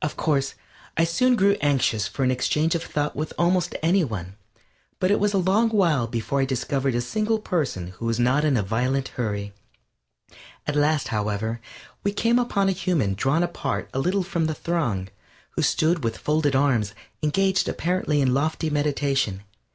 [0.00, 0.54] Of course,
[0.96, 4.36] I soon grew anxious for an exchange of thought with almost any one,
[4.98, 8.42] but it was a long while before I discovered a single person who was not
[8.42, 9.52] in a violent hurry.
[10.66, 11.60] At last, however,
[12.02, 15.08] we came upon a human drawn apart a little from the throng,
[15.50, 19.42] who stood with folded arms, engaged apparently in lofty meditation.